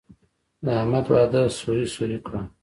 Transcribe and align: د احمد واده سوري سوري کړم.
د 0.63 0.65
احمد 0.79 1.05
واده 1.11 1.41
سوري 1.57 1.85
سوري 1.95 2.17
کړم. 2.25 2.45